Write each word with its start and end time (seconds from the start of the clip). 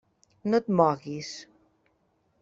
No 0.53 0.59
et 0.61 0.71
moguis! 0.79 1.29